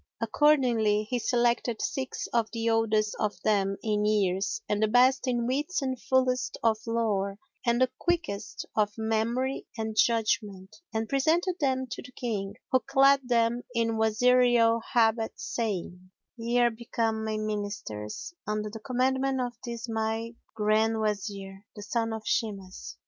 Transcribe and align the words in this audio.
Accordingly 0.19 1.03
he 1.03 1.19
selected 1.19 1.79
six 1.79 2.25
of 2.33 2.49
the 2.51 2.71
oldest 2.71 3.15
of 3.19 3.39
them 3.43 3.77
in 3.83 4.03
years 4.03 4.59
and 4.67 4.81
the 4.81 4.87
best 4.87 5.27
in 5.27 5.45
wits 5.45 5.79
and 5.79 6.01
fullest 6.01 6.57
of 6.63 6.79
lore 6.87 7.37
and 7.67 7.79
the 7.79 7.91
quickest 7.99 8.65
of 8.75 8.97
memory 8.97 9.67
and 9.77 9.95
judgment, 9.95 10.75
and 10.91 11.07
presented 11.07 11.59
them 11.59 11.85
to 11.91 12.01
the 12.01 12.11
King, 12.13 12.55
who 12.71 12.79
clad 12.79 13.21
them 13.29 13.61
in 13.75 13.95
Wazirial 13.95 14.81
habit 14.93 15.33
saying, 15.39 16.09
"Ye 16.35 16.57
are 16.59 16.71
become 16.71 17.23
my 17.23 17.37
Ministers, 17.37 18.33
under 18.47 18.71
the 18.71 18.79
commandment 18.79 19.39
of 19.39 19.53
this 19.63 19.87
my 19.87 20.33
Grand 20.55 20.99
Wazir, 20.99 21.63
the 21.75 21.83
son 21.83 22.11
of 22.11 22.23
Shimas. 22.25 22.97